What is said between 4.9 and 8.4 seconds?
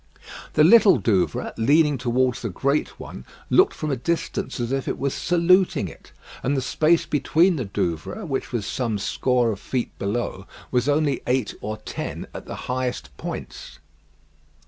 was saluting it, and the space between the Douvres,